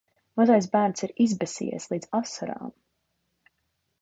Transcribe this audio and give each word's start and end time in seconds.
Mazais 0.39 0.67
bērns 0.75 1.05
ir 1.07 1.13
izbesījies 1.27 1.87
līdz 1.93 2.11
asarām. 2.21 2.75